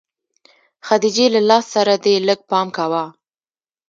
خديجې 0.87 1.25
له 1.35 1.41
لاس 1.49 1.65
سره 1.73 1.93
دې 2.03 2.15
لږ 2.27 2.39
پام 2.49 2.67
کوه. 2.77 3.03